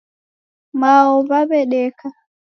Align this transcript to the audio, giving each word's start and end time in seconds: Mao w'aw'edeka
Mao 0.79 1.11
w'aw'edeka 1.27 2.07